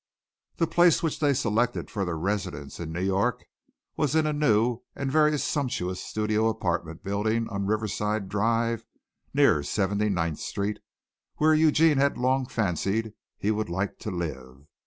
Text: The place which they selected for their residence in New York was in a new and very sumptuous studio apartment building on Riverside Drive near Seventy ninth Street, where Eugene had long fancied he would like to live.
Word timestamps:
The 0.55 0.65
place 0.65 1.03
which 1.03 1.19
they 1.19 1.31
selected 1.35 1.91
for 1.91 2.05
their 2.05 2.17
residence 2.17 2.79
in 2.79 2.91
New 2.91 3.03
York 3.03 3.45
was 3.95 4.15
in 4.15 4.25
a 4.25 4.33
new 4.33 4.81
and 4.95 5.11
very 5.11 5.37
sumptuous 5.37 6.01
studio 6.03 6.47
apartment 6.47 7.03
building 7.03 7.47
on 7.49 7.67
Riverside 7.67 8.27
Drive 8.27 8.83
near 9.31 9.61
Seventy 9.61 10.09
ninth 10.09 10.39
Street, 10.39 10.79
where 11.35 11.53
Eugene 11.53 11.99
had 11.99 12.17
long 12.17 12.47
fancied 12.47 13.13
he 13.37 13.51
would 13.51 13.69
like 13.69 13.99
to 13.99 14.09
live. 14.09 14.65